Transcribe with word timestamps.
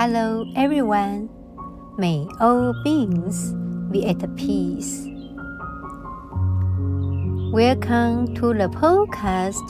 Hello, 0.00 0.50
everyone. 0.56 1.28
May 1.98 2.26
all 2.40 2.72
beings 2.82 3.52
be 3.92 4.06
at 4.08 4.24
peace. 4.34 5.04
Welcome 7.52 8.34
to 8.36 8.54
the 8.54 8.72
podcast, 8.72 9.60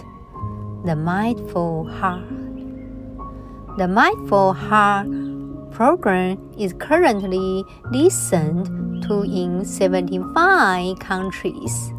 The 0.87 0.95
Mindful 0.95 1.89
Heart. 1.89 2.29
The 3.77 3.89
Mindful 3.89 4.53
Heart 4.53 5.09
program 5.73 6.39
is 6.57 6.75
currently 6.75 7.65
listened 7.91 9.03
to 9.09 9.23
in 9.25 9.65
75 9.65 10.97
countries. 11.01 11.91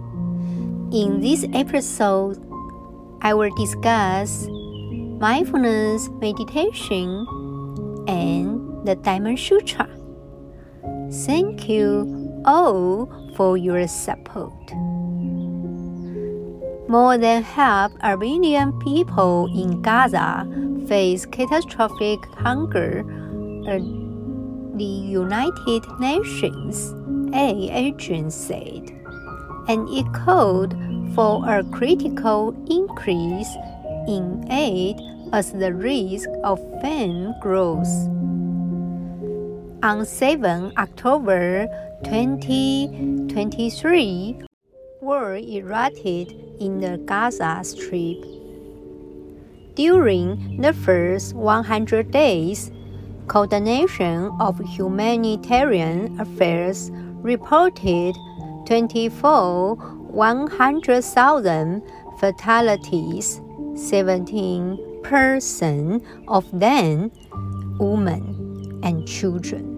In 0.94 1.20
this 1.20 1.44
episode, 1.52 2.40
I 3.22 3.34
will 3.34 3.54
discuss 3.58 4.48
mindfulness 5.20 6.08
meditation 6.22 7.28
and 8.08 8.86
the 8.86 8.96
Diamond 8.96 9.40
Sutra. 9.40 9.88
Thank 11.26 11.70
you 11.70 12.42
all 12.46 13.10
for 13.36 13.58
your 13.58 13.88
support. 13.88 14.54
More 16.90 17.18
than 17.18 17.44
half 17.44 17.92
a 18.02 18.18
billion 18.18 18.78
people 18.80 19.48
in 19.56 19.82
Gaza 19.82 20.46
face 20.88 21.26
catastrophic 21.26 22.20
hunger, 22.36 23.00
uh, 23.68 23.80
the 24.76 24.84
United 24.84 25.84
Nations 26.00 26.94
aid 27.34 27.72
agency 27.72 28.32
said, 28.32 28.92
and 29.68 29.88
it 29.90 30.06
called 30.14 30.76
for 31.16 31.48
a 31.48 31.64
critical 31.66 32.56
increase 32.70 33.56
in 34.08 34.46
aid 34.52 34.98
as 35.34 35.52
the 35.54 35.74
risk 35.74 36.30
of 36.44 36.60
famine 36.82 37.34
grows. 37.42 37.88
On 39.84 40.06
7 40.06 40.74
October 40.78 41.68
2023, 42.04 44.42
war 45.02 45.36
erupted 45.36 46.32
in 46.60 46.80
the 46.80 47.00
Gaza 47.06 47.62
Strip. 47.64 48.24
During 49.76 50.62
the 50.62 50.74
first 50.74 51.34
100 51.34 52.12
days, 52.12 52.72
Coordination 53.28 54.32
of 54.40 54.60
Humanitarian 54.60 56.20
Affairs 56.20 56.92
reported 57.24 58.16
24 58.66 59.76
100,000 59.76 61.82
fatalities, 62.20 63.42
17 63.76 65.02
percent 65.04 66.04
of 66.28 66.46
them 66.58 67.12
women 67.80 68.80
and 68.84 69.08
children. 69.08 69.78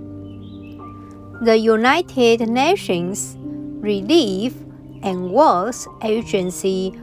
The 1.41 1.58
United 1.58 2.47
Nations 2.47 3.38
Relief 3.81 4.55
and 5.02 5.31
Works 5.31 5.88
Agency 6.03 6.94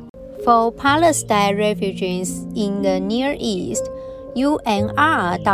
for 0.44 0.72
Palestine 0.72 1.56
Refugees 1.58 2.44
in 2.56 2.82
the 2.82 2.98
Near 3.00 3.36
East, 3.38 3.84
UNRWA, 4.36 5.44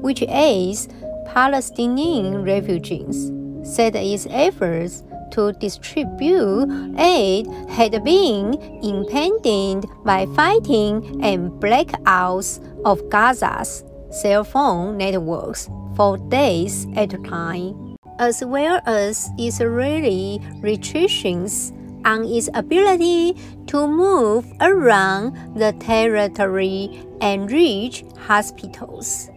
which 0.00 0.22
aids 0.28 0.88
Palestinian 1.26 2.42
refugees, 2.44 3.32
said 3.62 3.96
its 3.96 4.26
efforts 4.30 5.02
to 5.32 5.52
distribute 5.52 6.68
aid 6.98 7.46
had 7.68 8.02
been 8.04 8.54
impeded 8.82 9.86
by 10.04 10.26
fighting 10.34 11.22
and 11.24 11.50
blackouts 11.60 12.60
of 12.84 13.00
Gaza's 13.10 13.84
cell 14.10 14.44
phone 14.44 14.96
networks 14.96 15.68
for 15.96 16.18
days 16.18 16.86
at 16.94 17.14
a 17.14 17.18
time, 17.18 17.96
as 18.18 18.44
well 18.44 18.80
as 18.86 19.30
Israeli 19.38 20.40
restrictions 20.60 21.72
on 22.04 22.24
its 22.24 22.48
ability 22.54 23.36
to 23.66 23.86
move 23.88 24.46
around 24.60 25.34
the 25.58 25.72
territory 25.80 27.02
and 27.20 27.50
reach 27.50 28.04
hospitals. 28.26 29.28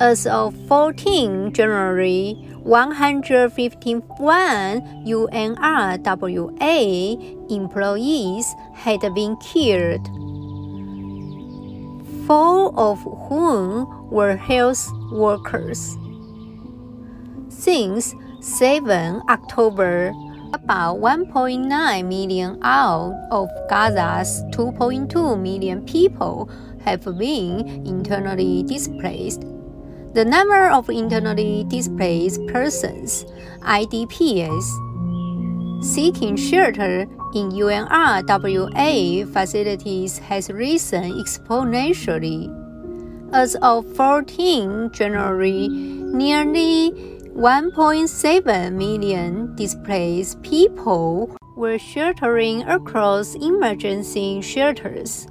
As 0.00 0.26
of 0.26 0.54
14 0.66 1.52
January, 1.52 2.36
151 2.64 4.02
UNRWA 5.06 6.50
employees 7.50 8.54
had 8.72 9.00
been 9.14 9.36
killed, 9.36 10.06
four 12.26 12.74
of 12.78 13.02
whom 13.28 14.08
were 14.10 14.34
health 14.34 14.90
workers. 15.12 15.94
Since 17.50 18.14
7 18.40 19.20
October, 19.28 20.14
about 20.54 21.00
1.9 21.00 22.08
million 22.08 22.58
out 22.62 23.12
of 23.30 23.50
Gaza's 23.68 24.42
2.2 24.56 25.38
million 25.38 25.84
people 25.84 26.48
have 26.82 27.04
been 27.18 27.68
internally 27.86 28.62
displaced 28.62 29.44
the 30.14 30.24
number 30.24 30.70
of 30.70 30.88
internally 30.88 31.64
displaced 31.66 32.40
persons, 32.46 33.26
IDPs, 33.62 34.62
seeking 35.82 36.36
shelter 36.36 37.02
in 37.34 37.50
UNRWA 37.50 39.32
facilities 39.32 40.18
has 40.18 40.50
risen 40.50 41.18
exponentially. 41.18 42.46
As 43.32 43.56
of 43.56 43.84
14 43.96 44.92
January, 44.92 45.66
nearly 45.66 46.92
1.7 47.34 48.72
million 48.72 49.56
displaced 49.56 50.40
people 50.42 51.36
were 51.56 51.76
sheltering 51.76 52.62
across 52.62 53.34
emergency 53.34 54.40
shelters 54.40 55.26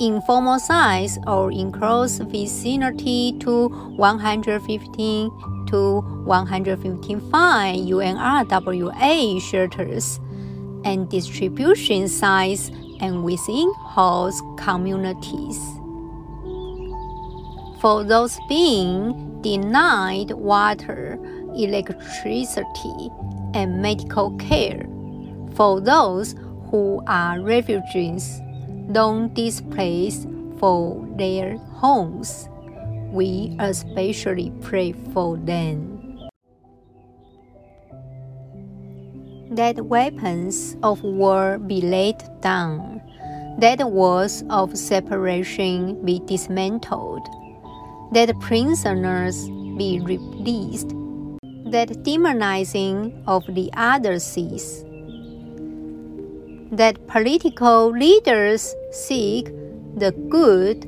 informal 0.00 0.58
size 0.58 1.18
or 1.26 1.52
in 1.52 1.70
close 1.70 2.18
vicinity 2.18 3.36
to 3.40 3.68
115 3.68 5.30
to 5.68 6.00
155 6.00 7.76
UNRWA 7.76 9.40
shelters, 9.40 10.20
and 10.84 11.08
distribution 11.08 12.08
size 12.08 12.70
and 13.00 13.24
within 13.24 13.72
host 13.78 14.42
communities. 14.58 15.58
For 17.80 18.04
those 18.04 18.38
being 18.48 19.40
denied 19.42 20.32
water, 20.32 21.18
electricity, 21.56 23.10
and 23.54 23.80
medical 23.82 24.36
care, 24.38 24.86
for 25.54 25.80
those 25.80 26.34
who 26.70 27.02
are 27.06 27.40
refugees 27.40 28.40
long 28.88 29.28
displaced 29.34 30.28
for 30.58 31.06
their 31.16 31.56
homes. 31.80 32.48
We 33.10 33.56
especially 33.60 34.52
pray 34.60 34.92
for 35.12 35.36
them. 35.36 36.00
That 39.50 39.86
weapons 39.86 40.76
of 40.82 41.02
war 41.02 41.58
be 41.58 41.80
laid 41.80 42.16
down, 42.40 43.00
that 43.58 43.78
walls 43.88 44.42
of 44.50 44.76
separation 44.76 46.04
be 46.04 46.20
dismantled, 46.26 47.22
that 48.12 48.34
prisoners 48.40 49.48
be 49.78 50.00
released, 50.00 50.88
that 51.70 51.88
demonizing 52.02 53.22
of 53.26 53.44
the 53.54 53.70
other 53.76 54.18
cease 54.18 54.84
that 56.76 57.06
political 57.06 57.90
leaders 57.90 58.74
seek 58.90 59.46
the 59.96 60.12
good 60.28 60.84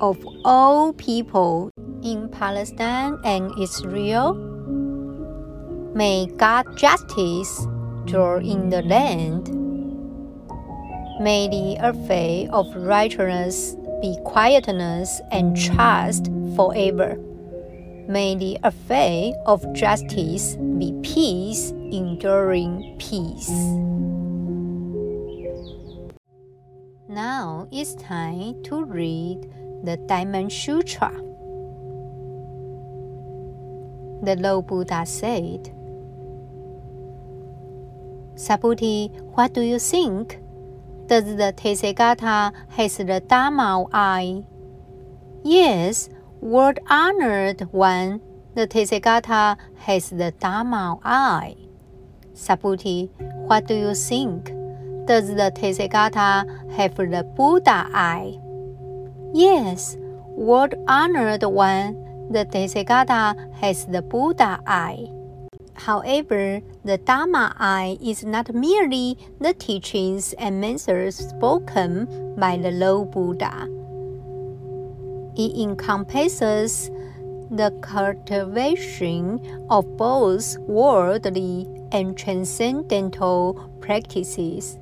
of 0.00 0.18
all 0.44 0.92
people 0.92 1.70
in 2.02 2.28
Palestine 2.28 3.18
and 3.24 3.50
Israel. 3.58 4.34
May 5.94 6.26
God 6.36 6.64
justice 6.76 7.66
dwell 8.04 8.36
in 8.36 8.70
the 8.70 8.82
land. 8.82 9.48
May 11.20 11.48
the 11.48 11.76
affair 11.80 12.48
of 12.52 12.66
righteousness 12.76 13.74
be 14.00 14.16
quietness 14.24 15.20
and 15.32 15.56
trust 15.56 16.30
forever. 16.54 17.16
May 18.08 18.36
the 18.36 18.58
affair 18.62 19.32
of 19.46 19.66
justice 19.74 20.54
be 20.78 20.94
peace, 21.02 21.70
enduring 21.90 22.96
peace. 22.98 23.50
Now 27.18 27.66
it's 27.72 27.96
time 27.96 28.62
to 28.62 28.84
read 28.84 29.50
the 29.82 29.96
Diamond 30.06 30.52
Sutra. 30.52 31.10
The 34.22 34.36
Lord 34.38 34.68
Buddha 34.68 35.04
said, 35.04 35.64
Subhuti, 38.36 39.10
what 39.34 39.52
do 39.52 39.62
you 39.62 39.80
think? 39.80 40.38
Does 41.06 41.24
the 41.24 41.52
Tathagata 41.56 42.52
has 42.76 42.98
the 42.98 43.20
Dharma 43.26 43.86
eye? 43.92 44.44
Yes, 45.42 46.08
world 46.40 46.78
honored 46.88 47.62
one, 47.72 48.20
the 48.54 48.68
Tathagata 48.68 49.56
has 49.78 50.10
the 50.10 50.30
Dharma 50.38 51.00
eye. 51.02 51.56
Subhuti, 52.32 53.10
what 53.48 53.66
do 53.66 53.74
you 53.74 53.92
think? 53.96 54.52
Does 55.08 55.28
the 55.28 55.50
Tathagata 55.50 56.44
have 56.72 56.96
the 56.96 57.24
Buddha 57.34 57.88
eye? 57.94 58.38
Yes, 59.32 59.96
world 60.36 60.74
honored 60.86 61.42
one, 61.44 61.94
the 62.30 62.44
Tathagata 62.44 63.34
has 63.54 63.86
the 63.86 64.02
Buddha 64.02 64.60
eye. 64.66 65.06
However, 65.72 66.60
the 66.84 66.98
Dharma 66.98 67.56
eye 67.58 67.96
is 68.04 68.22
not 68.22 68.52
merely 68.52 69.16
the 69.40 69.54
teachings 69.54 70.34
and 70.34 70.60
methods 70.60 71.16
spoken 71.16 72.34
by 72.36 72.58
the 72.58 72.70
low 72.70 73.06
Buddha. 73.06 73.66
It 75.40 75.56
encompasses 75.56 76.90
the 77.50 77.70
cultivation 77.80 79.40
of 79.70 79.96
both 79.96 80.58
worldly 80.58 81.66
and 81.92 82.14
transcendental 82.14 83.72
practices. 83.80 84.78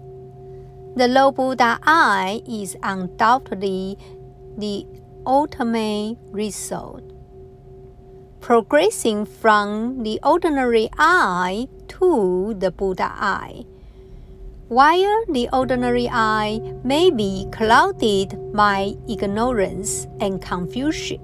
The 0.96 1.08
Lord 1.08 1.34
Buddha 1.34 1.78
eye 1.82 2.40
is 2.48 2.75
undoubtedly 2.82 3.98
the 4.56 4.87
ultimate 5.26 6.16
result. 6.31 7.02
Progressing 8.40 9.26
from 9.26 10.04
the 10.04 10.19
ordinary 10.22 10.88
eye 10.96 11.69
to 11.88 12.54
the 12.56 12.70
Buddha 12.70 13.12
eye. 13.12 13.66
While 14.69 15.26
the 15.28 15.50
ordinary 15.52 16.08
eye 16.10 16.60
may 16.82 17.10
be 17.10 17.46
clouded 17.52 18.54
by 18.54 18.94
ignorance 19.06 20.06
and 20.19 20.40
confusion, 20.40 21.20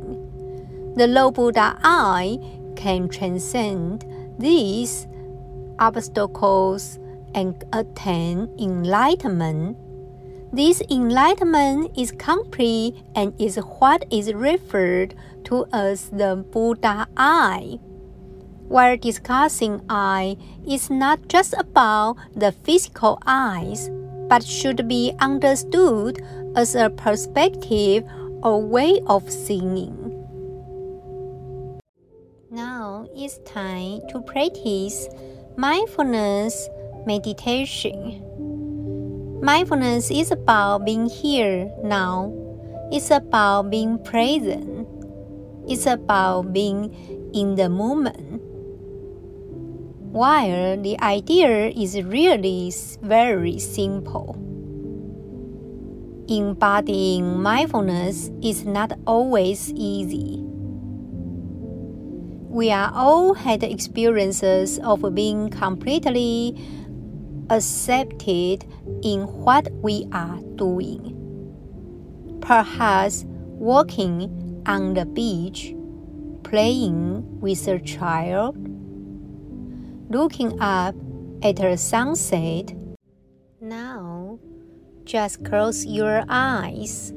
the 0.96 1.06
Lord 1.06 1.32
Buddha 1.32 1.78
eye 1.82 2.36
can 2.76 3.08
transcend 3.08 4.04
these 4.38 5.06
obstacles 5.78 6.98
and 7.34 7.64
attain 7.72 8.48
enlightenment. 8.58 9.76
This 10.52 10.82
enlightenment 10.90 11.96
is 11.96 12.12
complete 12.12 12.96
and 13.14 13.32
is 13.40 13.56
what 13.56 14.04
is 14.10 14.34
referred 14.34 15.14
to 15.44 15.66
as 15.72 16.10
the 16.10 16.36
Buddha 16.36 17.06
eye. 17.16 17.78
While 18.68 18.96
discussing 18.96 19.82
eye 19.88 20.36
is 20.66 20.90
not 20.90 21.28
just 21.28 21.54
about 21.58 22.16
the 22.34 22.52
physical 22.52 23.18
eyes, 23.26 23.90
but 24.28 24.44
should 24.44 24.88
be 24.88 25.12
understood 25.20 26.22
as 26.56 26.74
a 26.74 26.90
perspective 26.90 28.04
or 28.42 28.60
way 28.62 29.00
of 29.06 29.30
seeing. 29.30 29.96
Now 32.50 33.08
it's 33.16 33.38
time 33.44 34.00
to 34.10 34.20
practice 34.20 35.08
mindfulness 35.56 36.68
meditation. 37.06 38.22
Mindfulness 39.42 40.10
is 40.10 40.30
about 40.30 40.84
being 40.84 41.06
here 41.06 41.70
now. 41.82 42.32
It's 42.92 43.10
about 43.10 43.70
being 43.70 43.98
present. 44.04 44.86
It's 45.68 45.86
about 45.86 46.52
being 46.52 46.94
in 47.34 47.56
the 47.56 47.68
moment. 47.68 48.40
While 50.12 50.80
the 50.82 51.00
idea 51.00 51.68
is 51.68 52.00
really 52.02 52.72
very 53.02 53.58
simple. 53.58 54.36
Embodying 56.28 57.40
mindfulness 57.42 58.30
is 58.42 58.64
not 58.64 58.92
always 59.06 59.72
easy 59.74 60.42
we 62.52 62.70
are 62.70 62.92
all 62.94 63.32
had 63.32 63.64
experiences 63.64 64.78
of 64.80 65.02
being 65.14 65.48
completely 65.48 66.54
accepted 67.52 68.64
in 69.02 69.20
what 69.44 69.70
we 69.82 70.08
are 70.12 70.40
doing. 70.56 71.18
Perhaps 72.40 73.24
walking 73.26 74.62
on 74.66 74.94
the 74.94 75.04
beach, 75.04 75.74
playing 76.44 77.40
with 77.40 77.68
a 77.68 77.78
child, 77.78 78.56
looking 80.08 80.58
up 80.60 80.94
at 81.42 81.60
a 81.60 81.76
sunset. 81.76 82.74
Now, 83.60 84.38
just 85.04 85.44
close 85.44 85.84
your 85.84 86.24
eyes 86.28 87.12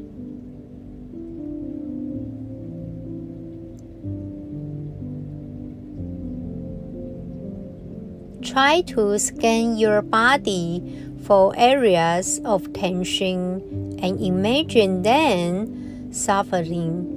Try 8.45 8.81
to 8.93 9.17
scan 9.17 9.75
your 9.75 10.03
body 10.03 10.79
for 11.23 11.51
areas 11.57 12.39
of 12.45 12.71
tension 12.73 13.97
and 13.99 14.21
imagine 14.21 15.01
them 15.01 16.13
suffering. 16.13 17.11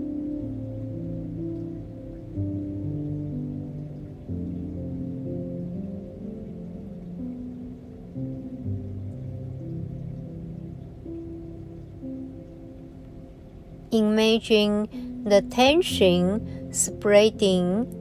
Imagine 13.92 15.24
the 15.24 15.42
tension 15.42 16.72
spreading 16.72 17.97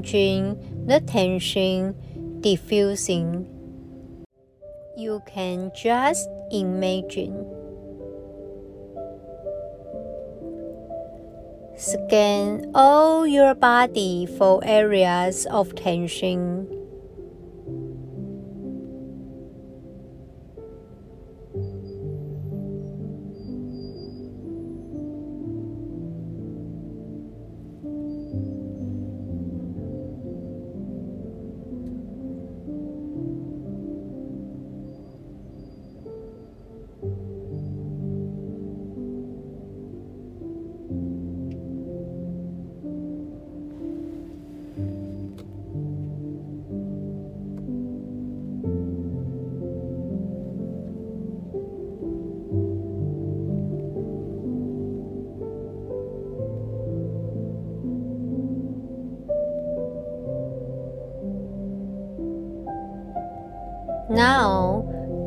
imagine 0.00 0.86
the 0.86 1.00
tension 1.00 1.94
diffusing. 2.40 3.46
You 4.96 5.20
can 5.26 5.70
just 5.76 6.28
imagine. 6.50 7.44
Scan 11.76 12.70
all 12.74 13.26
your 13.26 13.54
body 13.54 14.26
for 14.38 14.60
areas 14.64 15.46
of 15.50 15.74
tension. 15.74 16.59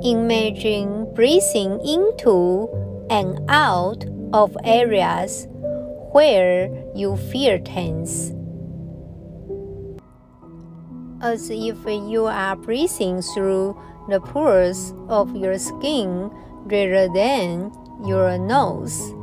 Imagine 0.04 1.14
breathing 1.14 1.80
into 1.88 2.68
and 3.10 3.40
out 3.50 4.06
of 4.34 4.56
areas 4.66 5.48
where 6.12 6.70
you 6.94 7.16
feel 7.32 7.60
tense. 7.64 8.32
As 11.22 11.50
if 11.50 11.78
you 11.86 12.26
are 12.26 12.56
breathing 12.58 13.22
through 13.22 13.80
the 14.10 14.20
pores 14.20 14.94
of 15.08 15.34
your 15.36 15.58
skin 15.58 16.30
rather 16.66 17.08
than 17.14 17.72
your 18.06 18.38
nose. 18.38 19.14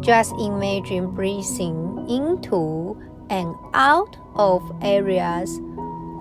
Just 0.00 0.32
imagine 0.40 1.10
breathing 1.10 2.06
into 2.08 2.96
and 3.28 3.54
out 3.74 4.16
of 4.34 4.62
areas 4.82 5.60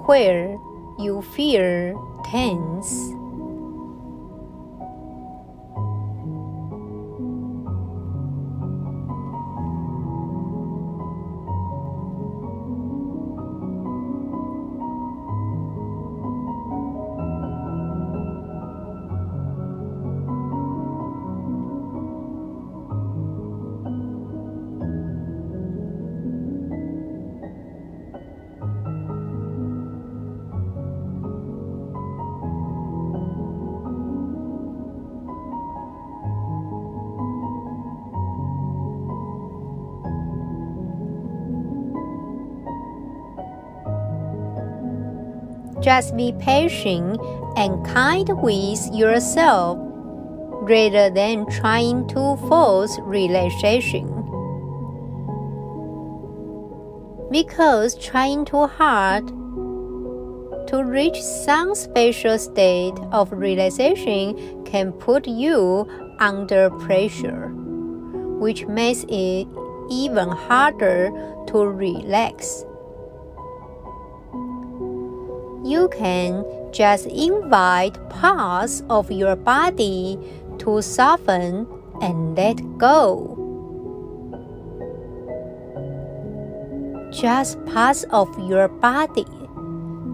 where 0.05 0.59
you 0.99 1.21
feel 1.33 2.10
tense. 2.23 3.20
Just 45.91 46.15
be 46.15 46.31
patient 46.39 47.19
and 47.57 47.85
kind 47.85 48.25
with 48.41 48.95
yourself 48.95 49.77
rather 50.61 51.09
than 51.09 51.45
trying 51.49 52.07
to 52.07 52.37
force 52.47 52.97
relaxation. 53.01 54.07
Because 57.29 57.95
trying 57.95 58.45
too 58.45 58.67
hard 58.67 59.27
to 60.69 60.81
reach 60.81 61.21
some 61.21 61.75
special 61.75 62.39
state 62.39 62.97
of 63.11 63.33
relaxation 63.33 64.63
can 64.63 64.93
put 64.93 65.27
you 65.27 65.85
under 66.19 66.69
pressure, 66.69 67.49
which 68.39 68.65
makes 68.65 69.03
it 69.09 69.45
even 69.89 70.29
harder 70.29 71.11
to 71.47 71.67
relax. 71.67 72.63
You 75.71 75.87
can 75.87 76.43
just 76.73 77.05
invite 77.07 77.95
parts 78.09 78.83
of 78.89 79.09
your 79.09 79.37
body 79.37 80.19
to 80.59 80.81
soften 80.81 81.65
and 82.01 82.35
let 82.35 82.59
go. 82.77 83.39
Just 87.09 87.63
parts 87.67 88.03
of 88.11 88.27
your 88.49 88.67
body 88.67 89.23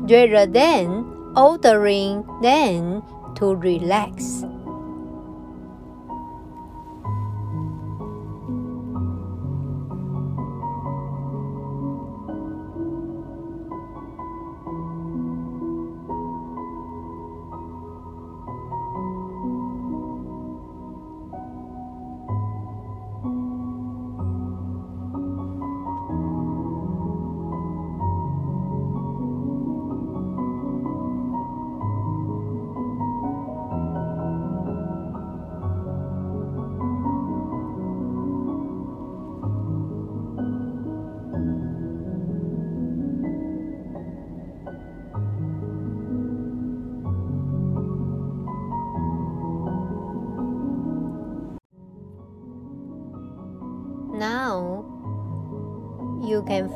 rather 0.06 0.46
than 0.46 1.34
ordering 1.36 2.22
them 2.44 3.02
to 3.42 3.56
relax. 3.56 4.46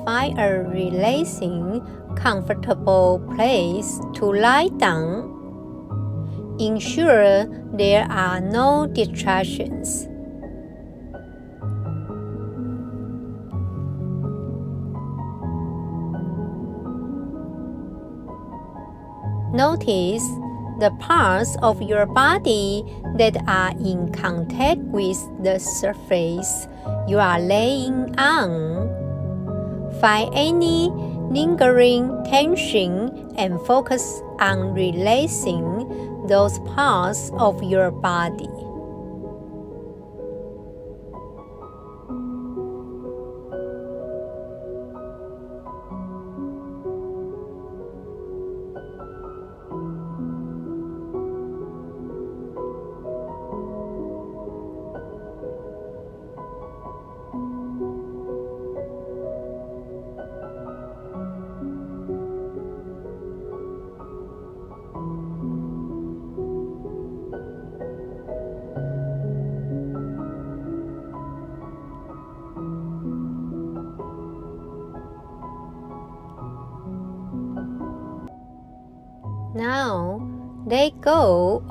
Find 0.05 0.39
a 0.39 0.63
relaxing, 0.67 1.81
comfortable 2.15 3.21
place 3.35 3.99
to 4.15 4.25
lie 4.25 4.69
down. 4.77 5.37
Ensure 6.59 7.45
there 7.73 8.05
are 8.09 8.41
no 8.41 8.87
distractions. 8.87 10.07
Notice 19.53 20.23
the 20.79 20.89
parts 20.99 21.55
of 21.61 21.81
your 21.81 22.07
body 22.07 22.83
that 23.17 23.37
are 23.47 23.71
in 23.77 24.11
contact 24.11 24.79
with 24.89 25.19
the 25.43 25.59
surface 25.59 26.67
you 27.07 27.19
are 27.19 27.39
laying 27.39 28.17
on. 28.17 28.80
Find 30.01 30.33
any 30.33 30.89
lingering 31.29 32.25
tension 32.25 33.31
and 33.37 33.61
focus 33.61 34.21
on 34.39 34.73
releasing 34.73 36.25
those 36.27 36.59
parts 36.75 37.31
of 37.37 37.63
your 37.63 37.91
body. 37.91 38.50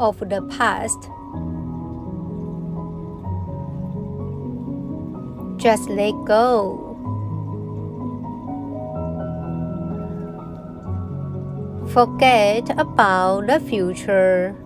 Of 0.01 0.19
the 0.19 0.41
past. 0.57 0.99
Just 5.61 5.91
let 5.91 6.17
go. 6.25 6.87
Forget 11.93 12.71
about 12.79 13.47
the 13.47 13.61
future. 13.61 14.57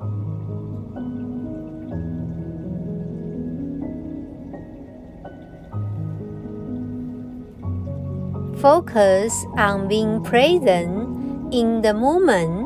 Focus 8.60 9.44
on 9.58 9.88
being 9.88 10.22
present 10.22 11.52
in 11.52 11.82
the 11.82 11.92
moment 11.92 12.63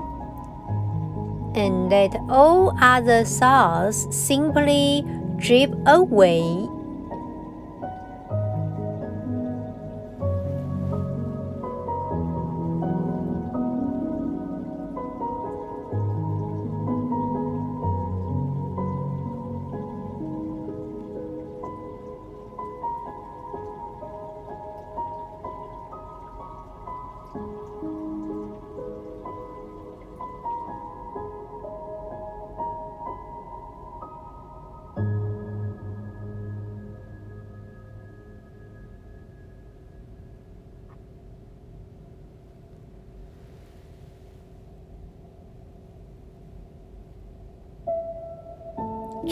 and 1.55 1.91
let 1.91 2.17
all 2.29 2.77
other 2.81 3.25
thoughts 3.25 4.07
simply 4.15 5.05
drip 5.37 5.73
away. 5.87 6.69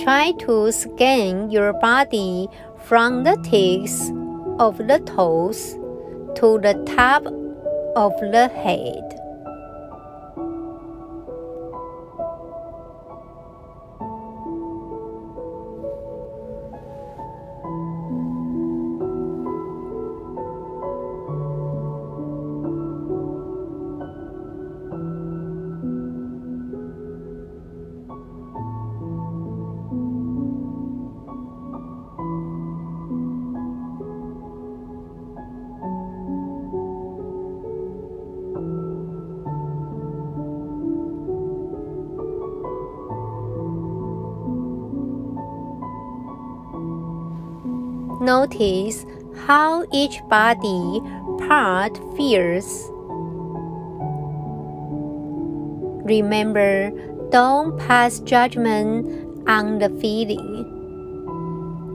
Try 0.03 0.33
to 0.41 0.71
scan 0.73 1.51
your 1.51 1.73
body 1.73 2.49
from 2.85 3.25
the 3.25 3.37
tips 3.43 4.11
of 4.59 4.77
the 4.79 5.01
toes 5.07 5.73
to 6.37 6.59
the 6.61 6.75
top 6.87 7.25
of 7.97 8.13
the 8.21 8.49
head. 8.49 9.16
Notice 48.59 49.05
how 49.47 49.85
each 49.93 50.23
body 50.31 51.01
part 51.47 51.99
feels. 52.17 52.91
Remember, 56.09 56.91
don't 57.31 57.77
pass 57.79 58.19
judgment 58.21 59.05
on 59.47 59.79
the 59.79 59.91
feeling. 60.01 60.73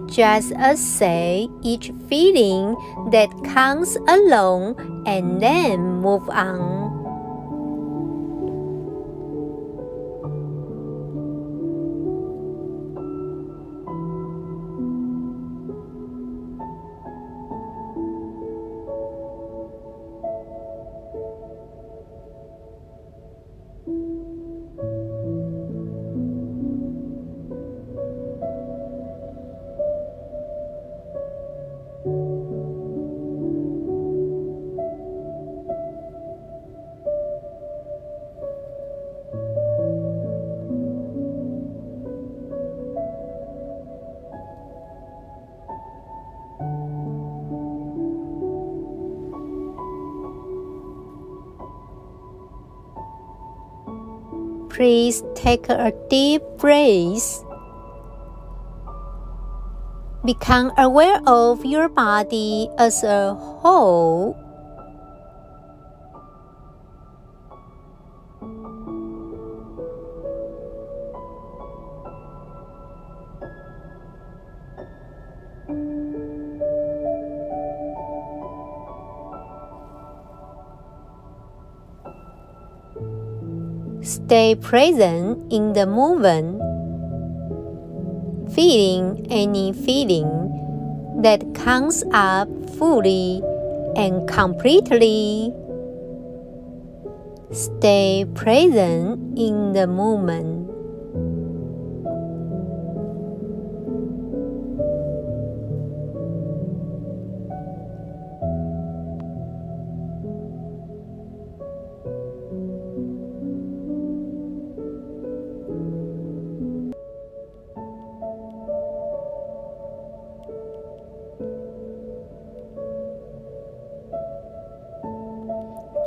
Just 0.08 0.54
say 0.78 1.50
each 1.64 1.92
feeling 2.08 2.76
that 3.10 3.32
comes 3.44 3.96
along 4.08 4.76
and 5.08 5.42
then 5.42 5.82
move 6.02 6.30
on. 6.30 6.81
Please 54.82 55.22
take 55.36 55.70
a 55.70 55.94
deep 56.10 56.42
breath. 56.58 57.46
Become 60.26 60.74
aware 60.76 61.22
of 61.28 61.64
your 61.64 61.88
body 61.88 62.68
as 62.80 63.04
a 63.04 63.36
whole. 63.36 64.34
Stay 84.32 84.56
present 84.56 85.52
in 85.52 85.74
the 85.74 85.86
moment, 85.86 86.56
feeling 88.56 89.28
any 89.30 89.74
feeling 89.74 90.32
that 91.22 91.44
comes 91.54 92.02
up 92.14 92.48
fully 92.80 93.44
and 93.98 94.26
completely. 94.30 95.52
Stay 97.52 98.24
present 98.34 99.38
in 99.38 99.74
the 99.74 99.86
moment. 99.86 100.51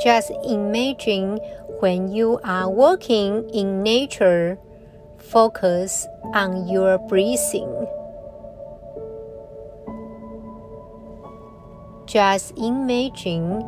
Just 0.05 0.31
imagine 0.45 1.39
when 1.81 2.13
you 2.13 2.39
are 2.45 2.69
walking 2.69 3.49
in 3.49 3.83
nature, 3.83 4.59
focus 5.17 6.07
on 6.35 6.69
your 6.69 6.99
breathing. 7.09 7.89
Just 12.05 12.53
imagine 12.59 13.65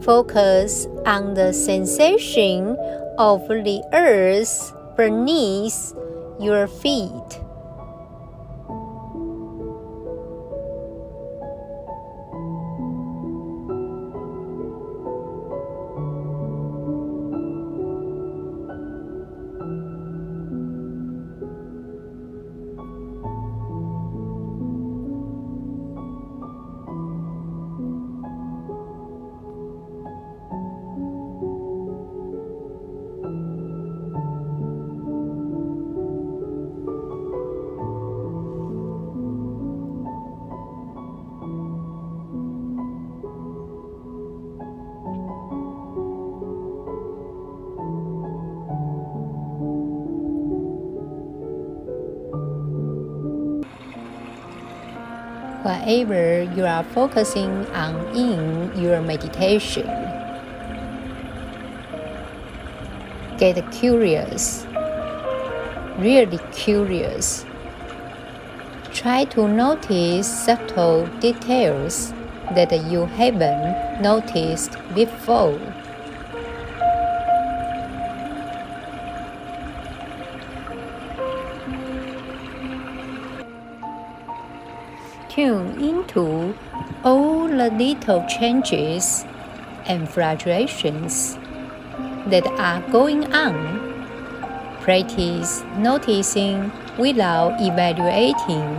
Focus 0.00 0.86
on 1.04 1.34
the 1.34 1.52
sensation 1.52 2.76
of 3.18 3.46
the 3.48 3.82
earth 3.92 4.72
beneath 4.96 5.92
your 6.40 6.66
feet. 6.66 7.43
Whatever 55.84 56.42
you 56.56 56.64
are 56.64 56.82
focusing 56.82 57.66
on 57.72 57.94
in 58.16 58.72
your 58.80 59.02
meditation. 59.02 59.86
Get 63.36 63.70
curious, 63.70 64.66
really 65.98 66.38
curious. 66.52 67.44
Try 68.94 69.24
to 69.36 69.46
notice 69.46 70.26
subtle 70.26 71.06
details 71.20 72.14
that 72.54 72.72
you 72.90 73.04
haven't 73.04 74.00
noticed 74.00 74.78
before. 74.94 75.60
Tune 85.44 85.78
into 85.78 86.54
all 87.04 87.46
the 87.46 87.70
little 87.70 88.24
changes 88.26 89.26
and 89.84 90.08
fluctuations 90.08 91.36
that 92.32 92.46
are 92.58 92.80
going 92.90 93.30
on. 93.34 93.54
Practice 94.80 95.62
noticing 95.76 96.72
without 96.98 97.60
evaluating 97.60 98.72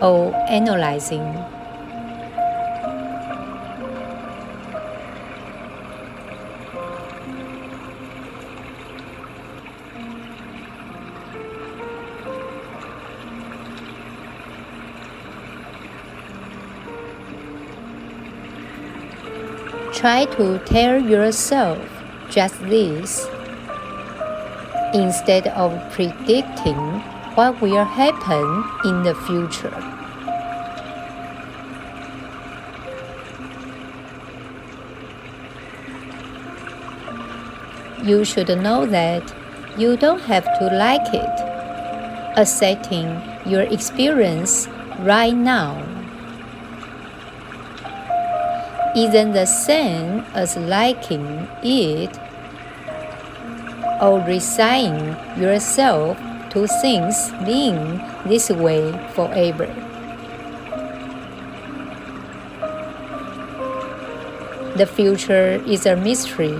or 0.00 0.34
analyzing. 0.48 1.26
Try 19.98 20.26
to 20.36 20.60
tell 20.64 21.02
yourself 21.02 21.78
just 22.30 22.60
this 22.60 23.26
instead 24.94 25.48
of 25.48 25.74
predicting 25.90 27.02
what 27.34 27.60
will 27.60 27.84
happen 27.84 28.64
in 28.84 29.02
the 29.02 29.14
future. 29.26 29.74
you 38.08 38.24
should 38.24 38.48
know 38.62 38.86
that 38.86 39.34
you 39.76 39.96
don't 39.96 40.22
have 40.22 40.44
to 40.58 40.66
like 40.66 41.12
it. 41.12 42.38
Accepting 42.38 43.20
your 43.44 43.62
experience 43.62 44.68
right 45.00 45.34
now 45.34 45.97
isn't 48.96 49.32
the 49.32 49.46
same 49.46 50.24
as 50.34 50.56
liking 50.56 51.48
it 51.62 52.18
or 54.00 54.20
resigning 54.20 55.16
yourself 55.40 56.18
to 56.50 56.66
things 56.80 57.30
being 57.44 58.00
this 58.26 58.50
way 58.50 58.92
forever. 59.14 59.66
The 64.76 64.86
future 64.86 65.60
is 65.66 65.86
a 65.86 65.96
mystery. 65.96 66.56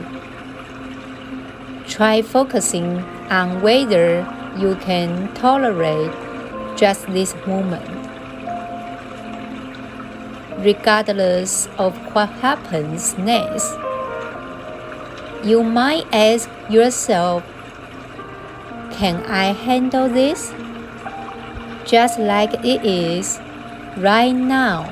Try 1.86 2.22
focusing 2.22 2.98
on 3.30 3.62
whether 3.62 4.26
you 4.58 4.74
can 4.76 5.32
tolerate 5.34 6.12
just 6.76 7.06
this 7.06 7.34
moment. 7.46 7.97
Regardless 10.58 11.68
of 11.78 11.94
what 12.14 12.28
happens 12.42 13.16
next, 13.16 13.70
you 15.44 15.62
might 15.62 16.02
ask 16.12 16.50
yourself 16.68 17.44
Can 18.90 19.22
I 19.26 19.54
handle 19.54 20.08
this? 20.08 20.52
Just 21.86 22.18
like 22.18 22.52
it 22.66 22.84
is 22.84 23.38
right 23.96 24.34
now. 24.34 24.90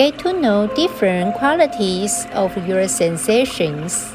Get 0.00 0.18
to 0.18 0.32
know 0.32 0.66
different 0.66 1.34
qualities 1.34 2.26
of 2.32 2.56
your 2.66 2.88
sensations. 2.88 4.14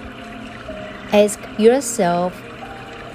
Ask 1.13 1.39
yourself, 1.59 2.33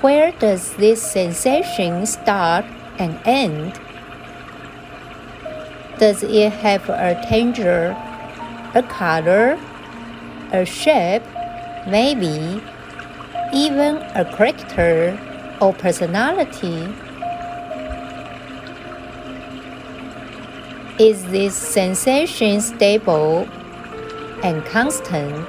where 0.03 0.31
does 0.39 0.77
this 0.77 1.03
sensation 1.03 2.07
start 2.07 2.65
and 2.97 3.19
end? 3.25 3.75
Does 5.99 6.23
it 6.23 6.53
have 6.63 6.89
a 6.89 7.19
texture, 7.27 7.91
a 8.77 8.85
color, 8.85 9.59
a 10.53 10.65
shape, 10.65 11.25
maybe 11.89 12.63
even 13.53 13.97
a 14.15 14.25
character 14.37 15.19
or 15.61 15.75
personality? 15.75 16.87
Is 21.01 21.25
this 21.29 21.57
sensation 21.57 22.61
stable 22.61 23.49
and 24.43 24.63
constant? 24.67 25.49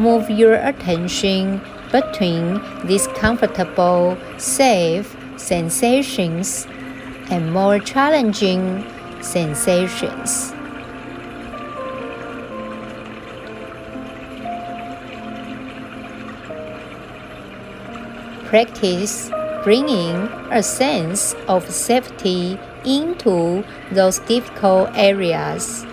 Move 0.00 0.30
your 0.30 0.54
attention 0.54 1.60
between 1.92 2.58
these 2.86 3.06
comfortable, 3.08 4.16
safe 4.38 5.14
sensations 5.36 6.66
and 7.28 7.52
more 7.52 7.78
challenging 7.78 8.82
sensations. 9.20 10.54
Practice 18.46 19.30
bringing 19.64 20.16
a 20.50 20.62
sense 20.62 21.34
of 21.46 21.68
safety 21.68 22.58
into 22.86 23.62
those 23.92 24.18
difficult 24.20 24.88
areas. 24.94 25.84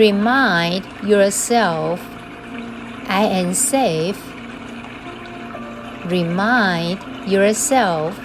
Remind 0.00 0.86
yourself, 1.04 2.00
I 3.06 3.24
am 3.24 3.52
safe. 3.52 4.16
Remind 6.06 7.04
yourself, 7.28 8.18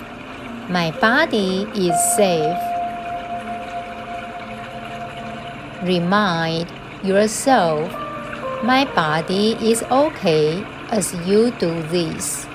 my 0.70 0.92
body 1.02 1.68
is 1.76 1.92
safe. 2.16 2.56
Remind 5.84 6.72
yourself, 7.04 7.92
my 8.64 8.86
body 8.96 9.58
is 9.60 9.84
okay 9.92 10.64
as 10.92 11.14
you 11.28 11.52
do 11.60 11.84
this. 11.92 12.48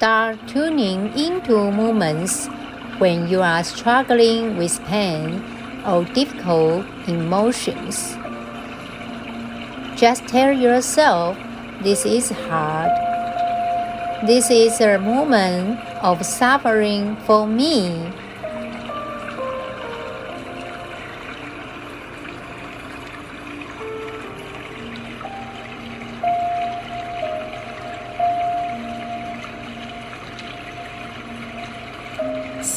Start 0.00 0.48
tuning 0.48 1.12
into 1.12 1.70
moments 1.70 2.46
when 2.96 3.28
you 3.28 3.42
are 3.42 3.62
struggling 3.62 4.56
with 4.56 4.82
pain 4.86 5.44
or 5.84 6.06
difficult 6.16 6.86
emotions. 7.06 8.16
Just 10.00 10.26
tell 10.26 10.56
yourself 10.56 11.36
this 11.82 12.06
is 12.06 12.30
hard. 12.30 12.88
This 14.26 14.50
is 14.50 14.80
a 14.80 14.98
moment 14.98 15.78
of 16.00 16.24
suffering 16.24 17.16
for 17.26 17.46
me. 17.46 18.09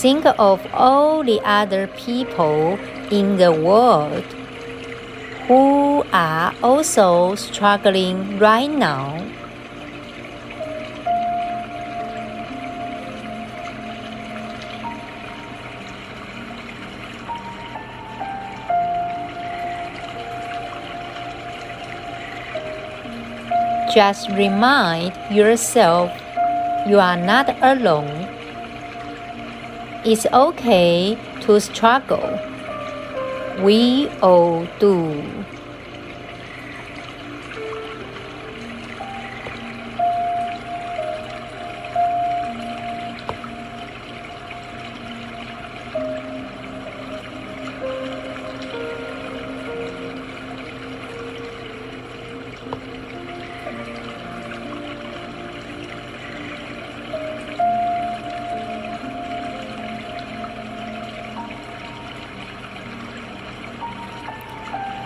Think 0.03 0.25
of 0.25 0.59
all 0.73 1.23
the 1.23 1.39
other 1.45 1.87
people 1.87 2.77
in 3.09 3.37
the 3.37 3.53
world 3.53 4.25
who 5.47 6.03
are 6.11 6.53
also 6.61 7.35
struggling 7.35 8.37
right 8.37 8.69
now. 8.69 9.23
Just 23.95 24.27
remind 24.31 25.13
yourself 25.31 26.11
you 26.89 26.99
are 26.99 27.15
not 27.15 27.55
alone. 27.61 28.42
It's 30.05 30.25
okay 30.33 31.17
to 31.43 31.61
struggle. 31.61 32.37
We 33.63 34.09
all 34.21 34.67
do. 34.77 35.23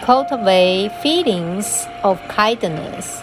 Cultivate 0.08 0.90
feelings 1.04 1.86
of 2.02 2.18
kindness. 2.30 3.22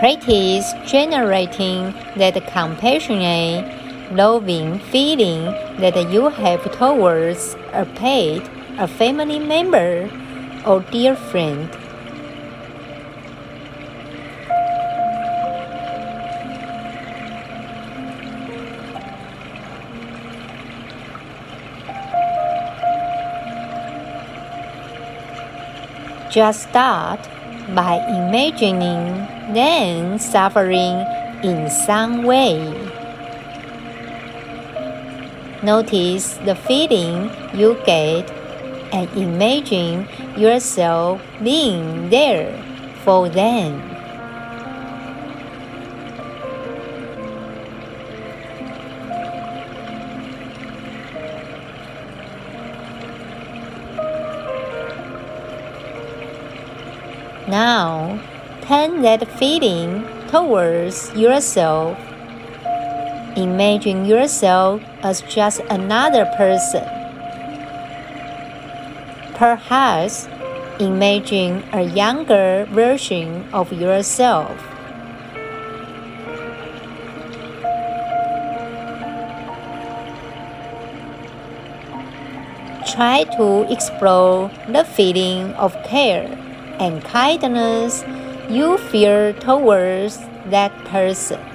Practice 0.00 0.72
generating 0.86 1.92
that 2.16 2.40
compassionate, 2.46 3.68
loving 4.12 4.78
feeling 4.78 5.44
that 5.76 6.10
you 6.10 6.30
have 6.30 6.64
towards 6.72 7.54
a 7.74 7.84
pet, 7.84 8.40
a 8.78 8.88
family 8.88 9.38
member, 9.38 10.08
or 10.64 10.80
dear 10.90 11.14
friend. 11.14 11.68
Just 26.34 26.66
start 26.70 27.20
by 27.78 28.02
imagining 28.10 29.54
them 29.54 30.18
suffering 30.18 30.98
in 31.46 31.70
some 31.70 32.24
way. 32.24 32.58
Notice 35.62 36.34
the 36.42 36.56
feeling 36.56 37.30
you 37.54 37.78
get 37.86 38.28
and 38.90 39.06
imagine 39.14 40.08
yourself 40.36 41.22
being 41.40 42.10
there 42.10 42.50
for 43.04 43.28
them. 43.28 43.93
Now, 57.46 58.18
turn 58.62 59.02
that 59.02 59.28
feeling 59.38 60.08
towards 60.28 61.12
yourself. 61.14 61.98
Imagine 63.36 64.06
yourself 64.06 64.80
as 65.02 65.20
just 65.22 65.60
another 65.68 66.24
person. 66.38 66.88
Perhaps 69.34 70.26
imagine 70.80 71.62
a 71.74 71.82
younger 71.82 72.66
version 72.70 73.44
of 73.52 73.70
yourself. 73.74 74.56
Try 82.86 83.24
to 83.36 83.70
explore 83.70 84.50
the 84.68 84.84
feeling 84.84 85.52
of 85.54 85.76
care 85.84 86.30
and 86.80 87.04
kindness 87.04 88.04
you 88.48 88.78
feel 88.78 89.32
towards 89.34 90.18
that 90.46 90.72
person. 90.86 91.53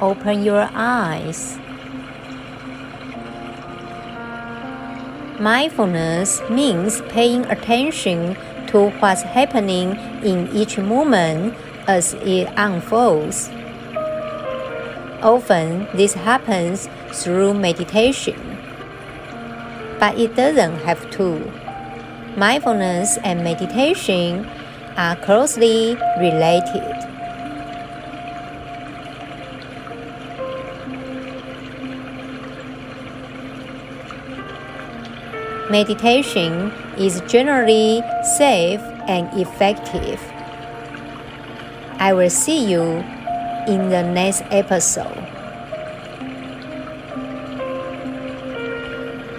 Open 0.00 0.42
your 0.42 0.68
eyes. 0.72 1.58
Mindfulness 5.40 6.42
means 6.50 7.00
paying 7.08 7.44
attention 7.46 8.36
to 8.68 8.90
what's 8.98 9.22
happening 9.22 9.96
in 10.22 10.48
each 10.52 10.78
moment 10.78 11.54
as 11.86 12.14
it 12.14 12.48
unfolds. 12.56 13.48
Often, 15.22 15.88
this 15.94 16.14
happens 16.14 16.88
through 17.12 17.54
meditation, 17.54 18.58
but 19.98 20.18
it 20.18 20.34
doesn't 20.36 20.78
have 20.80 21.10
to. 21.12 21.42
mindfulness 22.38 23.18
and 23.24 23.42
meditation 23.42 24.48
are 24.96 25.16
closely 25.16 25.96
related. 26.20 27.07
Meditation 35.70 36.72
is 36.96 37.20
generally 37.28 38.02
safe 38.38 38.80
and 39.06 39.28
effective. 39.38 40.18
I 41.98 42.14
will 42.14 42.30
see 42.30 42.64
you 42.64 43.04
in 43.68 43.90
the 43.90 44.02
next 44.02 44.44
episode. 44.48 45.28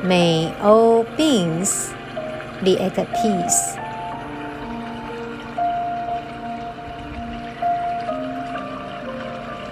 May 0.03 0.53
all 0.61 1.03
beings 1.17 1.91
be 2.63 2.77
at 2.77 2.93
peace. 2.93 3.88